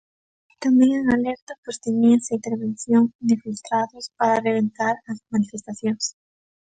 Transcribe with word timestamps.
E 0.51 0.53
tamén 0.65 0.89
en 0.99 1.05
alerta, 1.17 1.51
pois 1.63 1.81
temíase 1.85 2.29
a 2.31 2.37
intervención 2.39 3.03
de 3.27 3.33
'infiltrados' 3.35 4.11
para 4.17 4.41
rebentar 4.47 4.95
as 5.11 5.19
manifestacións. 5.33 6.05